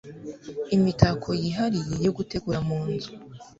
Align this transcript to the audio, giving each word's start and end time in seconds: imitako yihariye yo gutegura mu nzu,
imitako 0.75 1.29
yihariye 1.41 1.95
yo 2.05 2.11
gutegura 2.17 2.59
mu 2.67 2.79
nzu, 2.91 3.11